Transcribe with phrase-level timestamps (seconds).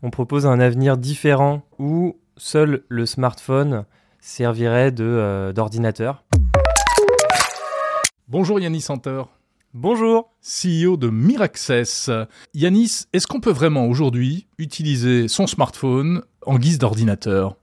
[0.00, 3.84] On propose un avenir différent où seul le smartphone
[4.20, 6.24] servirait de, d'ordinateur.
[8.28, 9.22] Bonjour Yannis Santer.
[9.74, 10.30] Bonjour.
[10.40, 12.10] CEO de Miraccess.
[12.54, 17.56] Yanis, est-ce qu'on peut vraiment aujourd'hui utiliser son smartphone en guise d'ordinateur?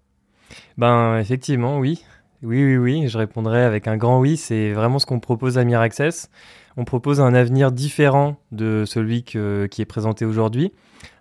[0.77, 2.03] Ben effectivement, oui.
[2.43, 4.35] Oui, oui, oui, je répondrai avec un grand oui.
[4.35, 6.29] C'est vraiment ce qu'on propose à Miraccess.
[6.75, 10.73] On propose un avenir différent de celui qui est présenté aujourd'hui.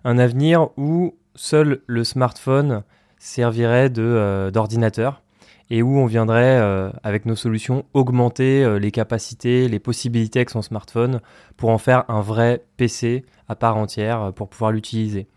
[0.03, 2.83] Un avenir où seul le smartphone
[3.19, 5.21] servirait de, d'ordinateur
[5.69, 10.49] et où on viendrait, euh, avec nos solutions, augmenter euh, les capacités, les possibilités avec
[10.49, 11.21] son smartphone
[11.57, 15.27] pour en faire un vrai PC à part entière euh, pour pouvoir l'utiliser.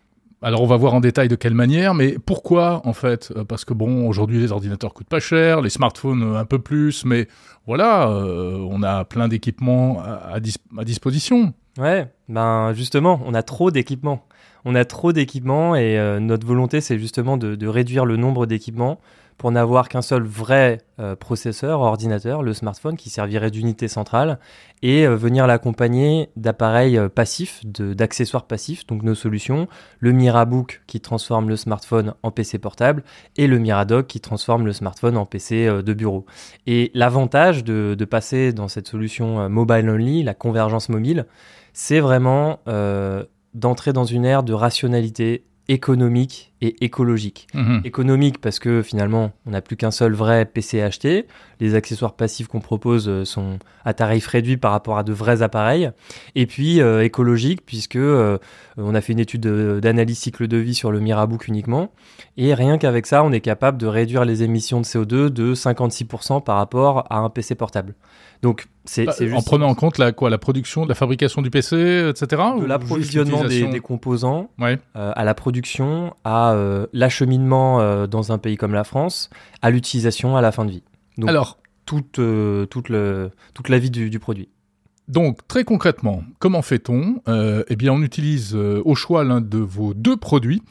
[0.41, 3.33] Alors on va voir en détail de quelle manière, mais pourquoi en fait?
[3.49, 7.27] Parce que bon, aujourd'hui les ordinateurs coûtent pas cher, les smartphones un peu plus, mais
[7.67, 10.39] voilà, on a plein d'équipements à,
[10.85, 11.55] disposition.
[11.77, 14.28] Ouais, ben justement, on a trop d'équipements.
[14.71, 19.01] On a trop d'équipements et notre volonté c'est justement de réduire le nombre d'équipements
[19.39, 24.41] pour n'avoir qu'un seul vrai euh, processeur, ordinateur, le smartphone, qui servirait d'unité centrale,
[24.83, 29.69] et euh, venir l'accompagner d'appareils euh, passifs, d'accessoires passifs, donc nos solutions,
[30.01, 33.05] le Mirabook qui transforme le smartphone en PC portable,
[33.37, 36.27] et le Miradoc qui transforme le smartphone en PC de bureau.
[36.67, 41.27] Et l'avantage de, passer dans cette solution mobile only, la convergence mobile,
[41.75, 42.59] c'est vraiment
[43.55, 47.47] d'entrer dans une ère de rationalité économique et écologique.
[47.55, 47.83] Mhm.
[47.85, 51.27] Économique parce que finalement, on n'a plus qu'un seul vrai PC à acheter.
[51.61, 55.43] Les accessoires passifs qu'on propose euh, sont à tarif réduit par rapport à de vrais
[55.43, 55.91] appareils.
[56.35, 58.39] Et puis euh, écologique puisque euh,
[58.77, 61.93] on a fait une étude d'analyse cycle de vie sur le Mirabook uniquement.
[62.37, 66.43] Et rien qu'avec ça, on est capable de réduire les émissions de CO2 de 56%
[66.43, 67.95] par rapport à un PC portable.
[68.43, 72.09] Donc c'est bah, en prenant en compte la quoi, la production, la fabrication du PC,
[72.09, 72.43] etc.
[72.61, 74.51] De l'approvisionnement des, composants
[74.95, 79.31] à la production, à euh, l'acheminement euh, dans un pays comme la France,
[79.63, 80.83] à l'utilisation à la fin de vie.
[81.17, 84.49] Donc, Alors, toute, euh, toute, le, toute la vie du, produit.
[85.09, 90.19] Donc très concrètement, comment fait-on Eh bien, on utilise au choix l'un de vos deux
[90.19, 90.63] produits.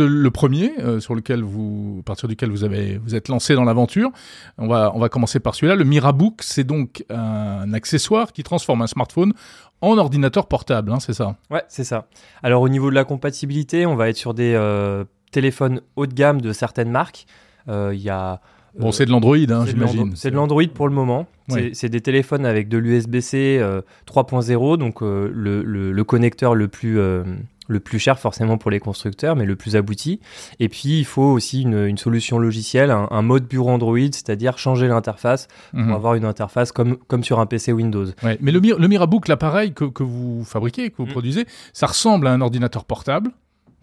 [0.00, 4.10] le premier, sur lequel vous, à partir duquel vous avez, vous êtes lancé dans l'aventure.
[4.58, 5.76] On va, on va commencer par celui-là.
[5.76, 9.32] Le Mirabook, c'est donc un accessoire qui transforme un smartphone
[9.80, 11.36] en ordinateur portable, hein, c'est ça?
[11.50, 12.08] Ouais, c'est ça.
[12.42, 14.54] Alors au niveau de la compatibilité, on va être sur des
[15.30, 17.26] téléphones haut de gamme de certaines marques.
[17.68, 18.40] Euh, il y a
[18.78, 20.14] Bon, c'est de l'Android, hein, j'imagine.
[20.14, 21.26] C'est de l'Android pour le moment.
[21.72, 23.60] C'est des téléphones avec de l'USB-C
[24.06, 27.00] 3.0, donc le, le, le, connecteur le plus
[27.68, 30.20] le plus cher forcément pour les constructeurs, mais le plus abouti.
[30.58, 35.48] Et puis, il faut aussi une, solution logicielle, un, mode bureau Android, c'est-à-dire changer l'interface
[35.70, 35.92] pour mhm.
[35.92, 38.06] avoir une interface comme, comme sur un PC Windows.
[38.22, 41.12] mais le, le Mirabook, l'appareil que, que, vous fabriquez, que vous mhm.
[41.12, 43.30] produisez, ça ressemble à un ordinateur portable.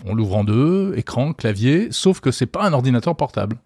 [0.07, 3.57] On l'ouvre en deux, écran, clavier, sauf que c'est pas un ordinateur portable.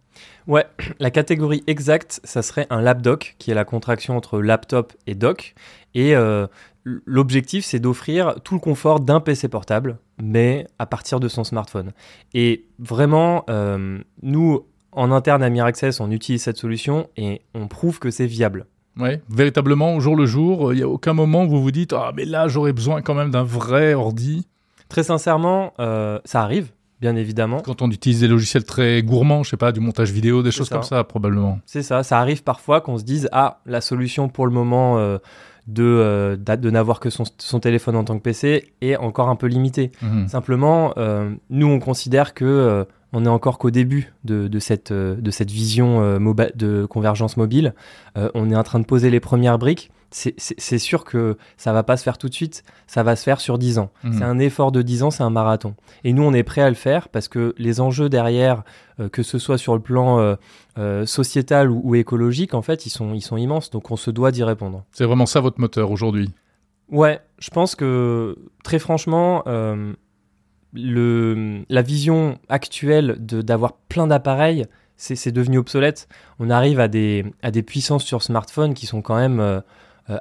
[0.47, 0.65] Ouais,
[0.99, 5.53] la catégorie exacte, ça serait un lapdoc, qui est la contraction entre laptop et dock.
[5.95, 6.47] Et euh,
[6.83, 11.91] l'objectif, c'est d'offrir tout le confort d'un PC portable, mais à partir de son smartphone.
[12.33, 17.99] Et vraiment, euh, nous, en interne à Miraccess, on utilise cette solution et on prouve
[17.99, 18.65] que c'est viable.
[18.97, 21.93] Ouais, véritablement, au jour le jour, il n'y a aucun moment où vous vous dites
[21.93, 24.47] Ah, mais là, j'aurais besoin quand même d'un vrai ordi.
[24.89, 27.61] Très sincèrement, euh, ça arrive bien évidemment.
[27.61, 30.67] Quand on utilise des logiciels très gourmands, je sais pas, du montage vidéo, des choses
[30.67, 31.59] comme ça, probablement.
[31.65, 35.17] C'est ça, ça arrive parfois qu'on se dise ah la solution pour le moment euh,
[35.67, 39.47] de, euh, de n'avoir que son, téléphone en tant que PC est encore un peu
[39.47, 39.91] limité.
[40.01, 40.27] Mhm.
[40.27, 40.93] Simplement,
[41.49, 46.85] nous, on considère que on est encore qu'au début de, cette, de cette vision de
[46.85, 47.75] convergence mobile.
[48.15, 51.95] on est en train de poser les premières briques c'est sûr que ça va pas
[51.95, 53.91] se faire tout de suite, ça va se faire sur 10 ans.
[54.03, 54.13] Mhm.
[54.17, 55.75] C'est un effort de 10 ans, c'est un marathon.
[56.03, 58.63] Et nous, on est prêt à le faire parce que les enjeux derrière,
[58.99, 60.35] euh, que ce soit sur le plan euh,
[60.77, 63.69] euh, sociétal ou, écologique, en fait, ils sont, ils sont immenses.
[63.69, 64.83] Donc on se doit d'y répondre.
[64.91, 66.31] C'est vraiment ça votre moteur aujourd'hui?
[66.89, 69.43] Ouais, je pense que très franchement,
[70.73, 74.65] le, la vision actuelle d'avoir plein d'appareils,
[74.97, 76.09] c'est devenu obsolète.
[76.39, 79.61] On arrive à des, à des puissances sur smartphone qui sont quand même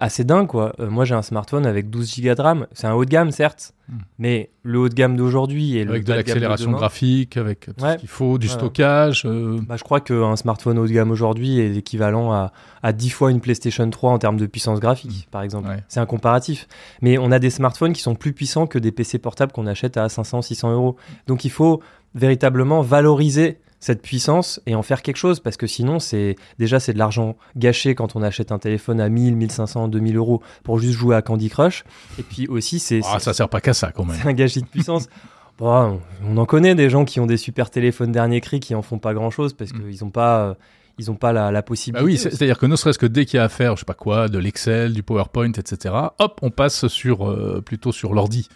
[0.01, 0.75] assez dingue quoi.
[0.81, 3.31] Euh, moi j'ai un smartphone avec 12 Go de RAM, c'est un haut de gamme
[3.31, 3.97] certes, hmm.
[4.19, 8.09] mais le haut de gamme d'aujourd'hui et avec de l'accélération graphique, avec tout ce qu'il
[8.09, 9.25] faut, du stockage.
[9.25, 9.59] Euh.
[9.67, 12.53] Bah, je crois qu'un smartphone haut de gamme aujourd'hui est équivalent à,
[12.83, 15.31] à 10 fois une PlayStation 3 en termes de puissance graphique, hmm.
[15.31, 15.69] par exemple.
[15.89, 16.69] C'est un comparatif.
[17.03, 19.97] Mais on a des smartphones qui sont plus puissants que des PC portables qu'on achète
[19.97, 20.97] à 500, 600 euros.
[21.27, 21.83] Donc il faut
[22.15, 26.93] véritablement valoriser cette puissance et en faire quelque chose parce que sinon c'est déjà c'est
[26.93, 30.99] de l'argent gâché quand on achète un téléphone à 1000, 1500, 2000 euros pour juste
[30.99, 31.85] jouer à Candy Crush
[32.19, 34.63] et puis aussi c'est ah ça sert pas qu'à ça quand même c'est un gâchis
[34.63, 35.09] de puissance
[35.59, 38.83] Bon, on en connaît des gens qui ont des super téléphones dernier cri qui en
[38.83, 39.91] font pas grand chose parce Mm.
[39.91, 40.55] qu'ils n'ont pas, euh,
[40.99, 42.05] ils ont pas la, la Bah possibilité.
[42.05, 43.85] oui, c'est- c'est-à-dire que ne serait-ce que dès qu'il y a à faire, je sais
[43.85, 48.49] pas quoi, de l'Excel, du PowerPoint, etc., hop, on passe sur euh, plutôt sur l'ordi.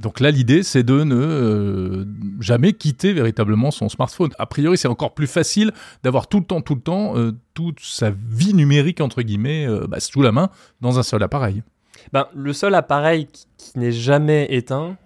[0.00, 2.04] Donc là, l'idée, c'est de ne euh,
[2.40, 4.30] jamais quitter véritablement son smartphone.
[4.38, 7.80] A priori, c'est encore plus facile d'avoir tout le temps, tout le temps, euh, toute
[7.80, 10.48] sa vie numérique, entre guillemets, euh, bah, sous la main,
[10.80, 11.62] dans un seul appareil.
[12.14, 14.96] Ben, le seul appareil qui, qui n'est jamais éteint,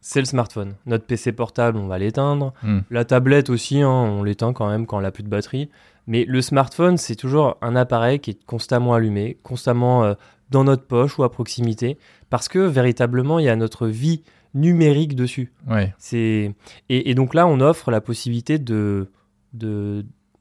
[0.00, 0.74] c'est le smartphone.
[0.86, 2.52] Notre PC portable, on va l'éteindre.
[2.64, 2.80] Hmm.
[2.90, 5.70] La tablette aussi, hein, on l'éteint quand même quand elle a plus de batterie.
[6.08, 10.16] Mais le smartphone, c'est toujours un appareil qui est constamment allumé, constamment
[10.52, 11.98] dans notre poche ou à proximité,
[12.30, 14.22] parce que véritablement, il y a notre vie
[14.54, 15.52] numérique dessus.
[15.68, 15.92] Ouais.
[15.98, 16.54] C'est
[16.88, 19.08] et, et donc là, on offre la possibilité de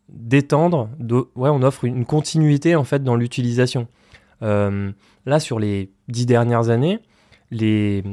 [0.09, 3.87] d'étendre, de ouais, on offre une continuité en fait dans l'utilisation.
[4.41, 4.91] Euh,
[5.25, 6.99] là, sur les dix dernières années,
[7.49, 8.03] les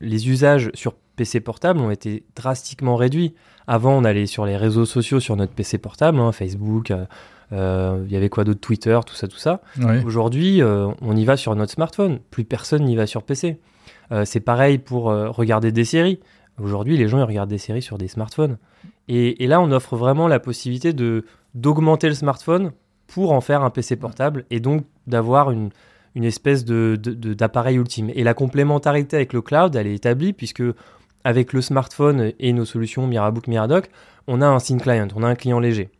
[0.00, 3.34] les usages sur PC portable ont été drastiquement réduits.
[3.66, 7.06] Avant, on allait sur les réseaux sociaux sur notre PC portable, hein, Facebook, euh,
[7.54, 9.60] il y avait quoi d'autre, Twitter, tout ça, tout ça.
[10.04, 12.18] Aujourd'hui, euh, on y va sur notre smartphone.
[12.30, 13.58] Plus personne n'y va sur PC.
[14.12, 16.20] Euh, c'est pareil pour euh, regarder des séries.
[16.62, 18.58] Aujourd'hui, les gens ils regardent des séries sur des smartphones.
[19.08, 21.24] Et, et là, on offre vraiment la possibilité de
[21.54, 22.72] d'augmenter le smartphone
[23.06, 25.70] pour en faire un PC portable et donc d'avoir une,
[26.16, 28.10] une espèce de- d'appareil ultime.
[28.14, 30.62] Et la complémentarité avec le cloud, elle est établie puisque
[31.22, 33.88] avec le smartphone et nos solutions Mirabook, Miradoc,
[34.26, 35.90] on a un thin client, on a un client léger.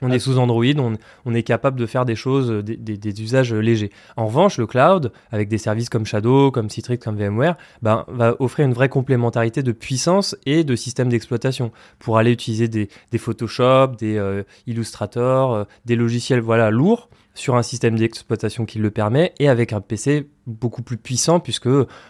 [0.00, 0.14] On Ah.
[0.14, 0.94] est sous Android, on,
[1.26, 3.90] on est capable de faire des choses, euh, des, des- des usages légers.
[4.16, 8.34] En revanche, le cloud, avec des services comme Shadow, comme Citrix, comme VMware, ben, va
[8.40, 13.18] offrir une vraie complémentarité de puissance et de système d'exploitation pour aller utiliser des, des
[13.18, 18.90] Photoshop, des euh, Illustrator, euh, des logiciels voilà lourds sur un système d'exploitation qui le
[18.90, 21.68] permet et avec un PC beaucoup plus puissant puisque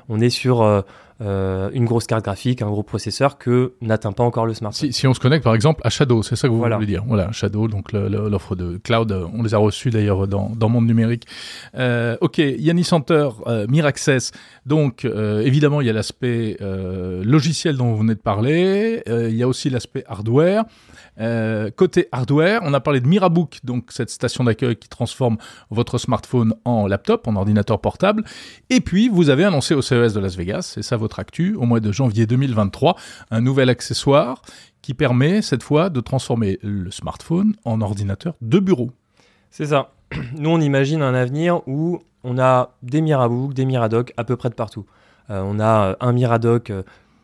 [0.08, 0.80] on est sur euh,
[1.22, 4.90] euh, une grosse carte graphique, un gros processeur que n'atteint pas encore le smartphone.
[4.90, 6.76] Si, si on se connecte par exemple à Shadow, c'est ça que vous Voilà.
[6.76, 7.04] voulez dire.
[7.06, 10.86] Voilà, Shadow, donc l'offre de cloud, euh, on les a reçus d'ailleurs dans, dans Monde
[10.86, 11.26] Numérique.
[11.76, 14.32] Euh, ok, Yannis Center, euh, Miraccess.
[14.66, 19.02] Donc évidemment, il y a l'aspect logiciel dont vous venez de parler.
[19.06, 20.64] Il y a aussi l'aspect hardware.
[21.76, 25.36] Côté hardware, on a parlé de Mirabook, donc cette station d'accueil qui transforme
[25.70, 28.24] votre smartphone en laptop, en ordinateur portable.
[28.70, 31.11] Et puis, vous avez annoncé au CES de Las Vegas, c'est ça votre
[31.56, 32.96] au mois de janvier 2023,
[33.30, 34.42] un nouvel accessoire
[34.80, 38.90] qui permet cette fois de transformer le smartphone en ordinateur de bureau.
[39.50, 39.92] C'est ça.
[40.36, 44.48] Nous, on imagine un avenir où on a des Mirabook, des Miradoc à peu près
[44.48, 44.86] de partout.
[45.30, 46.72] Euh, on a euh, un Miradoc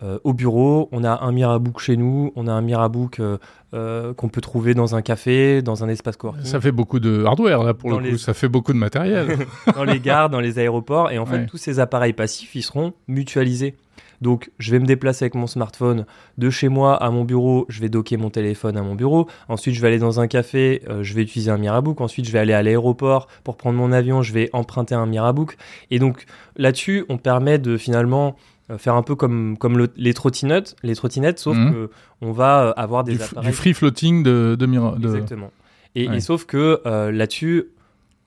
[0.03, 3.39] euh, au bureau, on a un Mirabook chez nous, on a un Mirabook euh,
[3.75, 7.25] euh, qu'on peut trouver dans un café, dans un espace coworking, Ça fait beaucoup de
[7.25, 9.37] hardware là pour Dans le coup, les- ça fait beaucoup de matériel.
[9.75, 11.11] dans les gares, dans les aéroports.
[11.11, 11.47] Et en fait, Ouais.
[11.47, 13.75] tous ces appareils passifs, ils seront mutualisés.
[14.21, 16.05] Donc, je vais me déplacer avec mon smartphone
[16.39, 19.29] de chez moi à mon bureau, je vais docker mon téléphone à mon bureau.
[19.49, 22.01] Ensuite, je vais aller dans un café, euh, je vais utiliser un Mirabook.
[22.01, 25.57] Ensuite, je vais aller à l'aéroport pour prendre mon avion, je vais emprunter un Mirabook.
[25.93, 26.25] Et donc,
[26.57, 28.35] là-dessus, on permet de finalement
[28.77, 31.73] faire un peu comme, comme le- les trottinettes, les trottinettes, sauf Mhm.
[31.73, 35.51] que on va euh, avoir des du, appareils du free floating de, de, de- Exactement.
[35.95, 36.17] Et, Ouais.
[36.17, 37.69] et sauf que euh, là-dessus,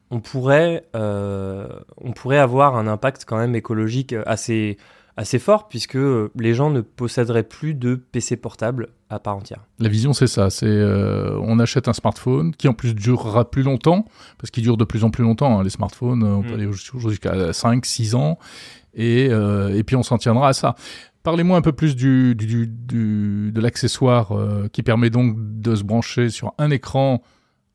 [0.10, 1.68] on pourrait, euh,
[1.98, 4.78] on pourrait avoir un impact quand même écologique assez,
[5.16, 9.60] assez fort, puisque euh, les gens ne posséderaient plus de PC portable à part entière.
[9.80, 10.50] La vision, c'est ça.
[10.50, 14.06] C'est euh, on achète un smartphone qui en plus durera plus longtemps
[14.38, 15.60] parce qu'il dure de plus en plus longtemps.
[15.60, 16.54] hein, les smartphones, on peut Mm.
[16.54, 18.38] aller jusqu'à- jusqu'à 5, 6 ans
[18.94, 20.76] et euh, et puis on s'en tiendra à ça.
[21.24, 25.76] Parlez-moi un peu plus du, du, du- du- de l'accessoire euh, qui permet donc de
[25.76, 27.22] se brancher sur un écran,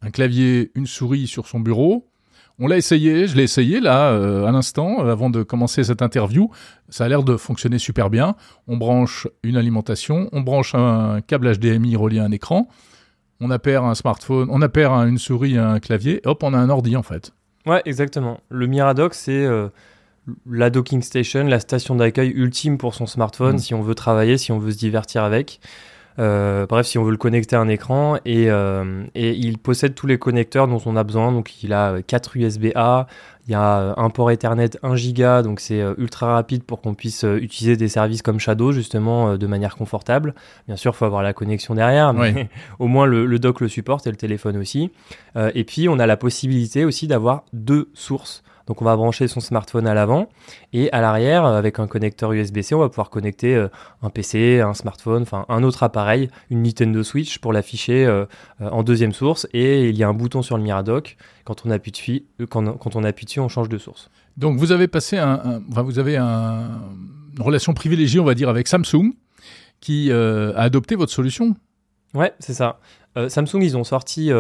[0.02, 2.08] un clavier, une souris sur son bureau.
[2.58, 6.00] On l'a essayé, je l'ai essayé là euh, à l'instant euh, avant de commencer cette
[6.00, 6.50] interview.
[6.88, 8.34] Ça a l'air de fonctionner super bien.
[8.66, 12.68] On branche une alimentation, on branche un câble HDMI relié à un écran,
[13.40, 17.02] on appaire un smartphone, on une souris un clavier, hop, on a un ordi en
[17.02, 17.32] fait.
[17.66, 18.40] Ouais, exactement.
[18.48, 19.68] Le Miradoc, c'est euh,
[20.50, 23.58] la docking station, la station d'accueil ultime pour son smartphone, Mm.
[23.58, 25.60] si on veut travailler, si on veut se divertir avec.
[26.18, 29.94] Euh, bref, si on veut le connecter à un écran, et, euh, et il possède
[29.94, 31.32] tous les connecteurs dont on a besoin.
[31.32, 33.06] Donc, il a 4 USB-A,
[33.46, 36.80] il y a euh, un port Ethernet 1 giga, donc c'est euh, ultra rapide pour
[36.80, 40.35] qu'on puisse euh, utiliser des services comme Shadow, justement, euh, de manière confortable.
[40.66, 43.68] Bien sûr, il faut avoir la connexion derrière, mais au moins le, le dock le
[43.68, 44.90] supporte et le téléphone aussi.
[45.37, 48.42] Euh, et puis, on a la possibilité aussi d'avoir deux sources.
[48.66, 50.28] Donc, on va brancher son smartphone à l'avant
[50.73, 53.68] et à l'arrière, euh, avec un connecteur USB-C, on va pouvoir connecter euh,
[54.02, 58.26] un PC, un smartphone, enfin un autre appareil, une Nintendo Switch pour l'afficher euh,
[58.61, 59.46] en deuxième source.
[59.52, 61.16] Et il y a un bouton sur le Miradoc.
[61.44, 64.11] Quand on appuie dessus, quand, quand on appuie dessus, on change de source.
[64.37, 66.68] Donc vous avez passé un, un- enfin, vous avez un-
[67.37, 69.12] une relation privilégiée, on va dire, avec Samsung,
[69.80, 71.54] qui a adopté votre solution.
[72.14, 72.80] Ouais, c'est ça.
[73.28, 74.30] Samsung, ils ont sorti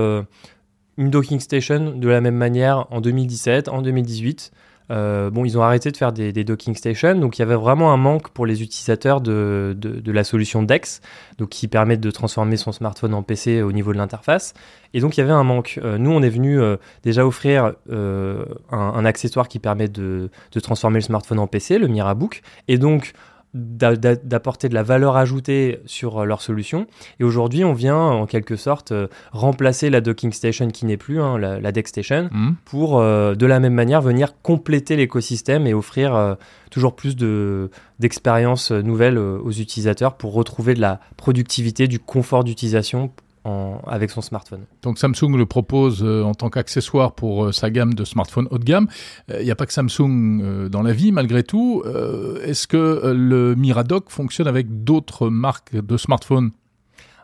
[0.98, 4.52] une docking station de la même manière en 2017, en 2018.
[4.90, 7.92] Euh, bon, ils ont arrêté de faire des, docking stations, donc il y avait vraiment
[7.92, 11.00] un manque pour les utilisateurs de, de, la solution DeX,
[11.38, 14.54] donc qui permet de transformer son smartphone en PC au niveau de l'interface.
[14.94, 15.80] Et donc il y avait un manque.
[15.82, 20.60] Euh, nous, on est venu euh, déjà offrir un, un, accessoire qui permet de, de,
[20.60, 23.12] transformer le smartphone en PC, le Mirabook, et donc
[23.56, 26.86] d'apporter de la valeur ajoutée sur euh, leur solution.
[27.20, 31.20] Et aujourd'hui, on vient en quelque sorte euh, remplacer la docking station qui n'est plus,
[31.20, 32.50] hein, la, deck station, mmh.
[32.64, 36.36] pour euh, de la même manière venir compléter l'écosystème et offrir
[36.70, 37.16] toujours plus
[37.98, 43.10] d'expériences nouvelles aux utilisateurs pour retrouver de la productivité, du confort d'utilisation
[43.86, 44.66] avec son smartphone.
[44.82, 48.58] Donc Samsung le propose euh, en tant qu'accessoire pour euh, sa gamme de smartphones haut
[48.58, 48.88] de gamme.
[49.28, 51.82] Il euh, n'y a pas que Samsung dans la vie malgré tout.
[52.42, 56.50] Est-ce que le Miradoc fonctionne avec d'autres marques de smartphones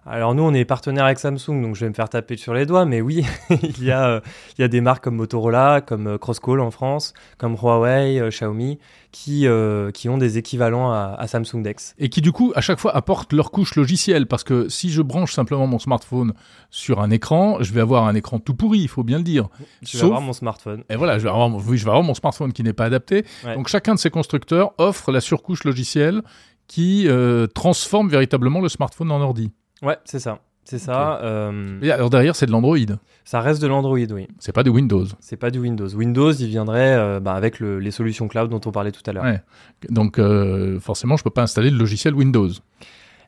[0.05, 2.67] alors nous, on est partenaire avec Samsung, donc je vais me faire taper sur les
[2.67, 4.21] doigts, mais oui, il, y a,
[4.59, 8.79] il y a des marques comme Motorola, comme Crosscall en France, comme Huawei, Xiaomi,
[9.13, 11.95] qui, euh, qui ont des équivalents à, Samsung Dex.
[11.99, 15.03] Et qui du coup, à chaque fois, apportent leur couche logicielle, parce que si je
[15.03, 16.33] branche simplement mon smartphone
[16.71, 19.49] sur un écran, je vais avoir un écran tout pourri, il faut bien le dire.
[19.83, 20.83] Je vais avoir mon smartphone.
[20.91, 23.25] Et voilà, je vais avoir, oui, je vais avoir mon smartphone qui n'est pas adapté.
[23.45, 26.23] Donc chacun de ces constructeurs offre la surcouche logicielle
[26.67, 29.53] qui euh, transforme véritablement le smartphone en ordi.
[29.83, 30.41] Ouais, c'est ça.
[30.65, 31.21] C'est ça.
[31.23, 32.77] Euh, alors derrière, c'est de l'Android.
[33.25, 34.29] Ça reste de l'Android, oui.
[34.39, 35.07] C'est pas du Windows.
[35.21, 35.89] C'est pas du Windows.
[35.89, 39.25] Windows, il viendrait euh, bah, avec les solutions cloud dont on parlait tout à l'heure.
[39.25, 39.43] Ouais.
[39.91, 42.51] Donc euh, forcément, je peux pas installer le logiciel Windows.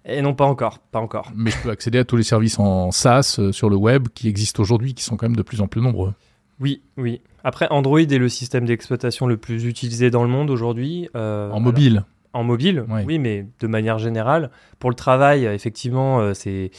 [0.06, 1.32] Et non, pas encore, pas encore.
[1.34, 4.62] Mais je peux accéder à tous les services en SaaS sur le web qui existent
[4.62, 6.12] aujourd'hui, qui sont quand même de plus en plus nombreux.
[6.60, 7.20] Oui, oui.
[7.42, 11.08] Après, Android est le système d'exploitation le plus utilisé dans le monde aujourd'hui.
[11.14, 12.04] en mobile.
[12.34, 13.20] En mobile, oui.
[13.20, 14.50] mais de manière générale,
[14.80, 16.72] pour le travail, effectivement, euh, c'est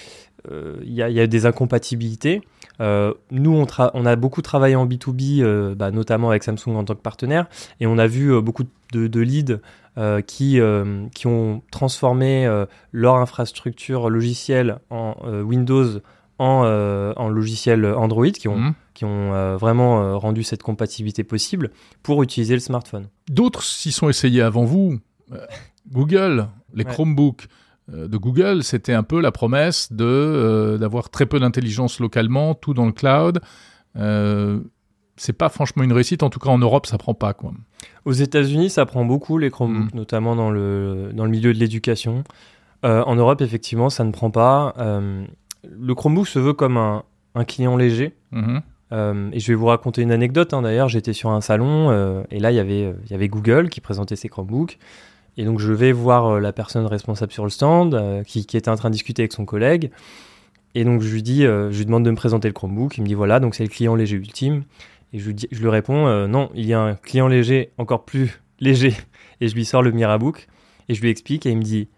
[0.52, 2.42] euh, il y, a des incompatibilités.
[2.82, 6.94] Euh, nous, on, on, a beaucoup travaillé en B2B, bah, notamment avec Samsung en tant
[6.94, 7.48] que partenaire,
[7.80, 9.60] et on a vu beaucoup de, leads
[10.28, 10.60] qui,
[11.16, 16.02] qui ont transformé leur infrastructure logicielle en Windows
[16.38, 18.74] en, en, logiciel Android, qui ont, mmh.
[18.94, 21.72] qui ont vraiment rendu cette compatibilité possible
[22.04, 23.08] pour utiliser le smartphone.
[23.30, 25.00] D'autres s'y sont essayés avant vous.
[25.32, 25.46] Euh,
[25.91, 27.48] Google, les Chromebooks
[27.94, 32.55] euh, de Google, c'était un peu la promesse de euh, d'avoir très peu d'intelligence localement,
[32.55, 33.39] tout dans le cloud.
[35.17, 37.53] c'est pas franchement une réussite, en tout cas en Europe, ça prend pas quoi.
[38.05, 39.98] Aux États-Unis, ça prend beaucoup les Chromebooks, mm.
[39.98, 42.24] notamment dans le dans le milieu de l'éducation.
[42.84, 44.74] en Europe, effectivement, ça ne prend pas.
[44.77, 47.03] le Chromebook se veut comme un,
[47.36, 48.15] un client léger.
[48.34, 49.32] Mm-hmm.
[49.34, 50.53] et je vais vous raconter une anecdote.
[50.53, 50.63] Hein.
[50.63, 54.29] D'ailleurs, j'étais sur un salon et là, y il y avait Google qui présentait ses
[54.29, 54.77] Chromebooks.
[55.38, 58.70] Et donc je vais voir euh, la personne responsable sur le stand euh, qui, était
[58.70, 59.92] en train de discuter avec son collègue.
[60.74, 62.98] Et donc je lui dis, euh, je lui demande de me présenter le Chromebook.
[62.98, 64.63] Il me dit voilà, donc c'est le client léger ultime.
[65.13, 68.06] Et je lui, dis, je lui réponds non, il y a un client léger encore
[68.06, 68.94] plus léger.
[69.42, 70.48] Et je lui sors le Mirabook
[70.88, 71.89] et je lui explique et il me dit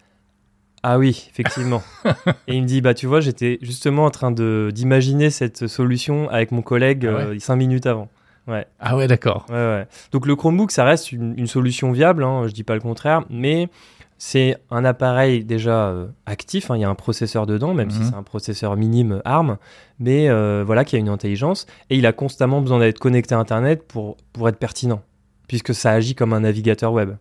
[0.83, 1.83] ah oui, effectivement.
[2.47, 6.29] et il me dit bah tu vois, j'étais justement en train de d'imaginer cette solution
[6.29, 8.09] avec mon collègue ah cinq minutes avant.
[8.47, 8.65] Ouais.
[8.79, 9.45] Ah ouais, d'accord.
[9.49, 9.87] Ouais, ouais.
[10.11, 13.69] Donc le Chromebook, ça reste une, solution viable, hein, je dis pas le contraire, mais
[14.17, 17.99] c'est un appareil déjà euh, actif, hein, il y a un processeur dedans, même si
[17.99, 18.05] mhm.
[18.05, 19.57] c'est un processeur minime ARM,
[19.99, 23.39] mais euh, voilà, qui a une intelligence, et il a constamment besoin d'être connecté à
[23.39, 25.01] Internet pour, pour être pertinent,
[25.47, 27.15] puisque ça agit comme un navigateur web.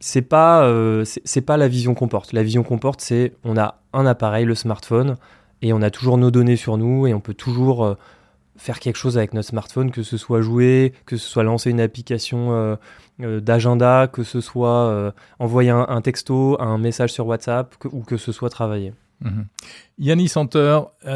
[0.00, 2.34] C'est pas, euh, c'est pas la vision qu'on porte.
[2.34, 5.16] La vision qu'on porte, c'est on a un appareil, le smartphone,
[5.62, 7.96] et on a toujours nos données sur nous, et on peut toujours
[8.56, 11.80] faire quelque chose avec notre smartphone, que ce soit jouer, que ce soit lancer une
[11.80, 12.76] application euh,
[13.20, 18.16] euh, d'agenda, que ce soit euh, envoyer un, texto, un message sur WhatsApp, ou que
[18.16, 18.92] ce soit travailler.
[19.20, 19.46] Mhm.
[19.98, 20.32] Yannis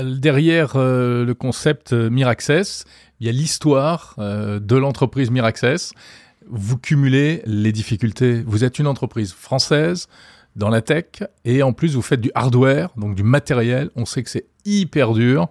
[0.02, 2.84] derrière le concept Miraccess,
[3.20, 5.92] il y a l'histoire de l'entreprise Miraccess.
[6.48, 8.42] Vous cumulez les difficultés.
[8.46, 10.06] Vous êtes une entreprise française
[10.56, 13.90] dans la tech et en plus vous faites du hardware, donc du matériel.
[13.96, 15.48] On sait que c'est hyper dur.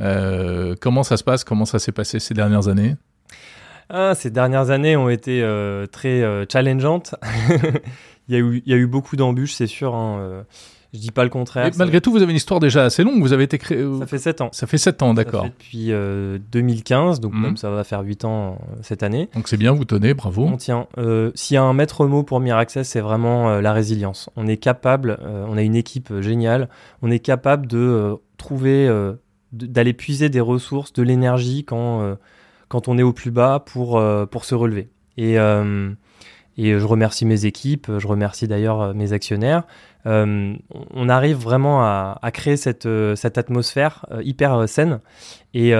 [0.00, 1.44] Euh, comment ça se passe?
[1.44, 2.96] Comment ça s'est passé ces dernières années?
[3.88, 7.14] Ah, Ces dernières années ont été euh, très euh, challengeantes.
[8.28, 9.94] il, y a eu, il y a eu beaucoup d'embûches, c'est sûr.
[9.94, 10.44] Hein,
[10.92, 11.70] je dis pas le contraire.
[11.76, 13.20] malgré tout, vous avez une histoire déjà assez longue.
[13.20, 13.84] Vous avez été créé.
[14.00, 14.48] Ça fait 7 ans.
[14.52, 15.44] Ça fait 7 ans, d'accord.
[15.44, 15.92] Depuis
[16.52, 19.28] 2015, donc même ça va faire 8 ans cette année.
[19.34, 20.46] Donc c'est bien, vous tenez, bravo.
[20.46, 20.86] On tient.
[21.34, 24.30] S'il y a un maître mot pour Miraccess, c'est vraiment la résilience.
[24.36, 26.68] On est capable, on a une équipe géniale,
[27.02, 28.88] on est capable de trouver
[29.52, 32.14] d'aller puiser des ressources, de l'énergie quand, euh,
[32.68, 34.88] quand on est au plus bas pour, euh, pour se relever.
[35.16, 35.90] Et, euh,
[36.58, 39.64] et je remercie mes équipes, je remercie d'ailleurs mes actionnaires.
[40.04, 45.00] on arrive vraiment à, créer cette, cette atmosphère hyper saine.
[45.52, 45.72] Et,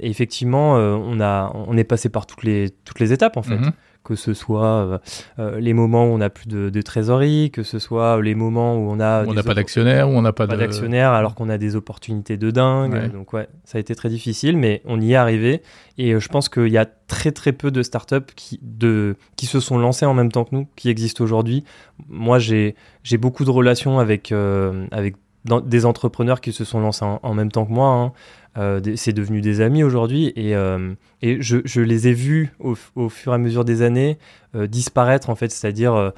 [0.00, 3.58] effectivement, on, a, on est passé par toutes les, toutes les étapes en fait.
[3.58, 3.72] Mhm
[4.06, 4.98] que ce soit euh,
[5.40, 8.88] euh, les moments où on n'a plus de, trésorerie, que ce soit les moments où
[8.88, 11.58] on a on n'a pas d'actionnaire, où on n'a pas, pas d'actionnaire alors qu'on a
[11.58, 13.12] des opportunités de dingue.
[13.12, 15.62] Donc ouais, ça a été très difficile, mais on y est arrivé.
[15.98, 19.46] Et euh, je pense qu'il y a très très peu de startups qui, de, qui
[19.46, 21.64] se sont lancées en même temps que nous, qui existent aujourd'hui.
[22.08, 25.16] Moi, j'ai j'ai beaucoup de relations avec avec
[25.64, 27.88] des entrepreneurs qui se sont lancés en, même temps que moi.
[27.88, 28.12] Hein.
[28.58, 32.74] Euh, c'est devenu des amis aujourd'hui et, euh, et je, je, les ai vus au,
[32.94, 34.18] au, fur et à mesure des années
[34.54, 36.12] euh, disparaître en fait, c'est-à-dire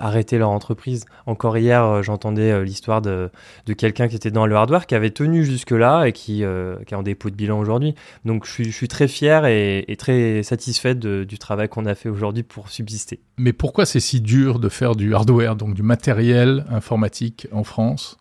[0.00, 1.04] arrêter leur entreprise.
[1.26, 3.28] Encore hier, j'entendais l'histoire de,
[3.66, 6.42] de quelqu'un qui était dans le hardware, qui avait tenu jusque-là et qui,
[6.86, 7.94] qui est en dépôt de bilan aujourd'hui.
[8.24, 11.84] Donc je suis, je suis, très fier et, et très satisfait de, du travail qu'on
[11.84, 13.20] a fait aujourd'hui pour subsister.
[13.36, 18.16] Mais pourquoi c'est si dur de faire du hardware, donc du matériel informatique en France?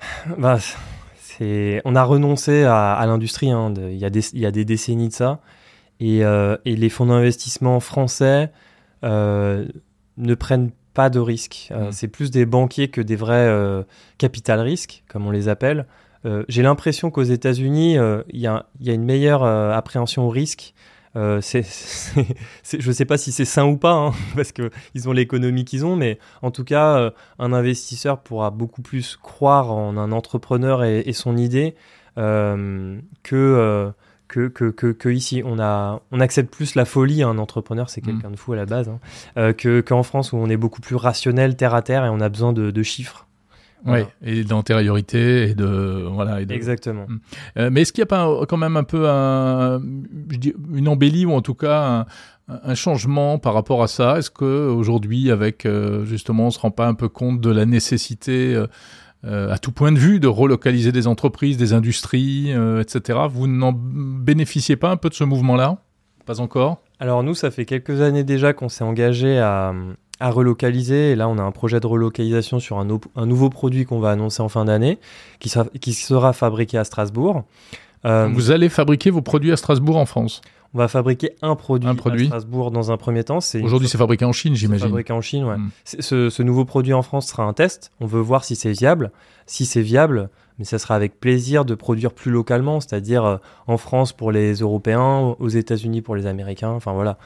[0.38, 0.58] Bah,
[1.40, 3.50] on a renoncé à, l'industrie.
[3.50, 5.40] Hein, il, y a des, décennies de ça,
[6.00, 8.50] et, euh, les fonds d'investissement français
[9.04, 9.66] euh,
[10.16, 11.68] ne prennent pas de risques.
[11.70, 11.92] Euh, mmh.
[11.92, 13.48] C'est plus des banquiers que des vrais
[14.18, 15.86] capital risques, comme on les appelle.
[16.48, 17.96] J'ai l'impression qu'aux États-Unis,
[18.28, 20.74] il y, a une meilleure appréhension au risque
[21.16, 25.64] euh, je ne sais pas si c'est sain ou pas, hein, parce qu'ils ont l'économie
[25.64, 30.12] qu'ils ont, mais en tout cas, euh, un investisseur pourra beaucoup plus croire en un
[30.12, 31.74] entrepreneur et, son idée
[32.18, 33.92] euh, que,
[34.28, 35.42] que, que, que, ici.
[35.44, 38.06] On, a, on accepte plus la folie, un entrepreneur, c'est mm.
[38.06, 38.90] quelqu'un de fou à la base,
[39.36, 42.28] hein, qu'en France où on est beaucoup plus rationnel, terre à terre, et on a
[42.28, 43.27] besoin de chiffres.
[43.86, 46.40] Oui, et d'antériorité et de voilà.
[46.40, 47.06] Exactement.
[47.08, 47.20] Mm.
[47.58, 49.80] Euh, mais est-ce qu'il n'y a pas quand même un peu un,
[50.74, 52.06] une embellie ou en tout cas
[52.48, 54.18] un, changement par rapport à ça?
[54.18, 57.66] Est-ce que aujourd'hui, avec euh, justement, on se rend pas un peu compte de la
[57.66, 58.54] nécessité
[59.24, 63.20] euh, à tout point de vue de relocaliser des entreprises, des industries, etc.
[63.30, 65.78] Vous n'en bénéficiez pas un peu de ce mouvement-là?
[66.26, 66.82] Pas encore?
[67.00, 69.72] Alors nous, ça fait quelques années déjà qu'on s'est engagé à
[70.20, 71.12] à relocaliser.
[71.12, 74.10] Et là, on a un projet de relocalisation sur un, un nouveau produit qu'on va
[74.10, 74.98] annoncer en fin d'année,
[75.40, 77.44] qui, qui, sera fabriqué à Strasbourg.
[78.04, 80.40] Euh, Vous allez fabriquer vos produits à Strasbourg en France?
[80.74, 81.94] On va fabriquer un produit, à
[82.26, 83.38] Strasbourg dans un premier temps.
[83.62, 84.86] Aujourd'hui, c'est fabriqué en Chine, j'imagine.
[84.86, 85.56] Fabriqué en Chine, ouais.
[85.56, 85.70] Hmm.
[85.84, 87.90] Ce, ce, nouveau produit en France sera un test.
[88.00, 89.10] On veut voir si c'est viable.
[89.46, 93.76] Si c'est viable, mais ça sera avec plaisir de produire plus localement, c'est-à-dire euh, en
[93.76, 97.18] France pour les Européens, aux États-Unis pour les Américains, enfin voilà.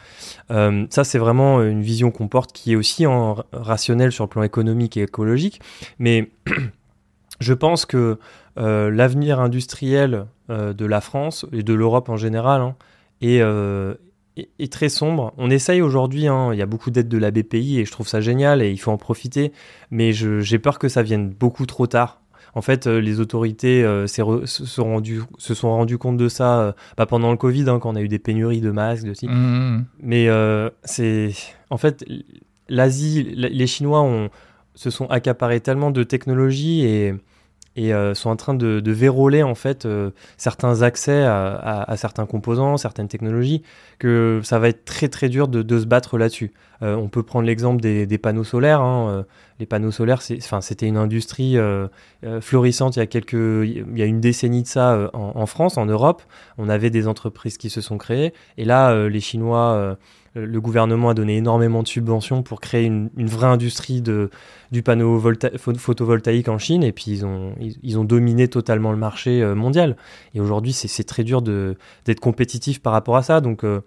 [0.50, 4.28] Euh, ça, c'est vraiment une vision qu'on porte qui est aussi en rationnelle sur le
[4.28, 5.60] plan économique et écologique,
[5.98, 6.30] mais
[7.40, 8.18] je pense que
[8.58, 12.76] euh, l'avenir industriel de la France et de l'Europe en général hein,
[13.22, 15.32] est, très sombre.
[15.38, 18.06] On essaye aujourd'hui, hein, il y a beaucoup d'aides de la BPI et je trouve
[18.06, 19.52] ça génial et il faut en profiter,
[19.90, 22.21] mais j'ai peur que ça vienne beaucoup trop tard
[22.54, 26.60] en fait, euh, les autorités euh, se, sont rendues se sont rendu compte de ça
[26.60, 29.14] euh, bah, pendant le Covid, hein, quand on a eu des pénuries de masques, de
[29.26, 29.84] mmh, mmh.
[30.00, 30.28] Mais
[30.84, 31.32] c'est
[31.70, 32.04] en fait
[32.68, 34.28] l'Asie, les Chinois ont,
[34.74, 37.14] se sont accaparés tellement de technologies et
[37.76, 41.96] et euh, sont en train de, de verrouiller en fait euh, certains accès à, à,
[41.96, 43.62] certains composants, certaines technologies,
[43.98, 46.52] que ça va être très très dur de, de se battre là-dessus.
[46.82, 48.80] Euh, on peut prendre l'exemple des, des, panneaux solaires.
[48.80, 49.24] Hein.
[49.58, 51.56] Les panneaux solaires, c'était une industrie
[52.40, 55.78] florissante il y a quelques, il y a une décennie de ça en, en, France,
[55.78, 56.22] en Europe.
[56.58, 59.96] On avait des entreprises qui se sont créées, et là, les Chinois
[60.34, 64.30] le gouvernement a donné énormément de subventions pour créer une, vraie industrie de,
[64.70, 65.20] du panneau
[65.56, 67.22] photovoltaïque en Chine et puis
[67.82, 69.96] ils ont, dominé totalement le marché euh, mondial.
[70.34, 73.40] Et aujourd'hui, c'est très dur d'être compétitif par rapport à ça.
[73.40, 73.80] Donc, euh,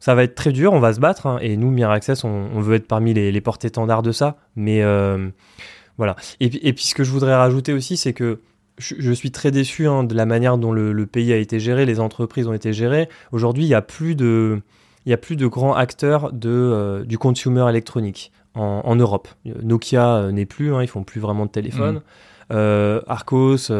[0.00, 1.26] ça va être très dur, on va se battre.
[1.26, 1.38] Hein.
[1.40, 4.36] et nous, Miraccess, on, veut être parmi les, porte-étendards de ça.
[4.56, 5.28] Mais euh,
[5.96, 6.16] voilà.
[6.40, 8.40] Et, et, puis, ce que je voudrais rajouter aussi, c'est que
[8.78, 11.86] je, suis très déçu hein, de la manière dont le, le, pays a été géré,
[11.86, 13.08] les entreprises ont été gérées.
[13.30, 14.60] Aujourd'hui, il n'y a plus de
[15.06, 19.28] il n'y a plus de grands acteurs de, euh, du consumer électronique en, Europe.
[19.44, 21.96] Nokia euh, n'est plus, hein, ils font plus vraiment de téléphone.
[21.96, 22.00] Mm.
[22.52, 23.72] Euh, Arcos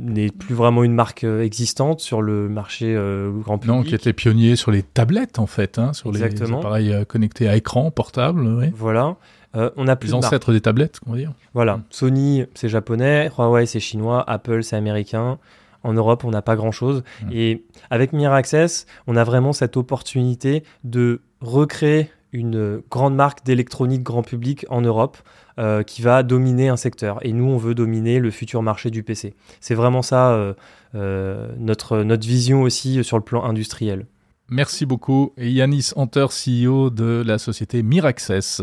[0.00, 2.94] n'est plus vraiment une marque existante sur le marché
[3.40, 3.76] grand public.
[3.76, 7.56] Non, qui était pionnier sur les tablettes en fait, hein, sur les appareils connectés à
[7.56, 8.70] écran portable.
[8.74, 9.16] Voilà.
[9.54, 11.32] on a plus les ancêtres des tablettes, on va dire.
[11.54, 11.76] Voilà.
[11.76, 11.82] Mm.
[11.90, 13.30] Sony, c'est japonais.
[13.36, 14.24] Huawei, c'est chinois.
[14.28, 15.38] Apple, c'est américain.
[15.84, 17.02] En Europe, on n'a pas grand-chose.
[17.22, 17.28] Mmh.
[17.32, 24.22] Et avec Access, on a vraiment cette opportunité de recréer une grande marque d'électronique grand
[24.22, 25.18] public en Europe
[25.58, 27.18] euh, qui va dominer un secteur.
[27.22, 29.34] Et nous, on veut dominer le futur marché du PC.
[29.60, 30.54] C'est vraiment ça euh,
[30.94, 34.06] euh, notre, notre vision aussi sur le plan industriel.
[34.48, 35.32] Merci beaucoup.
[35.36, 38.62] Et Yanis Hunter, CEO de la société Miraccess.